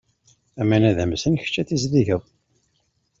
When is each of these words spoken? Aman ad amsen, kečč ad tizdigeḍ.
Aman 0.61 0.83
ad 0.89 0.97
amsen, 1.03 1.39
kečč 1.41 1.55
ad 1.61 1.67
tizdigeḍ. 1.67 2.23